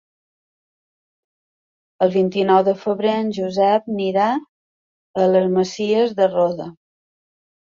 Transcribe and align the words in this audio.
El 2.05 2.13
vint-i-nou 2.15 2.63
de 2.69 2.73
febrer 2.85 3.11
en 3.25 3.29
Josep 3.39 3.93
anirà 3.97 4.31
a 4.39 5.29
les 5.37 5.49
Masies 5.61 6.17
de 6.23 6.31
Roda. 6.35 6.69